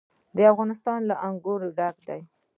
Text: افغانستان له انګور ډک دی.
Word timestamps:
افغانستان 0.53 0.99
له 1.09 1.15
انګور 1.27 1.61
ډک 1.77 1.95
دی. 2.07 2.21